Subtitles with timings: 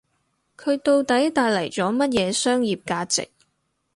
[0.57, 3.29] 佢到底帶嚟咗乜嘢商業價值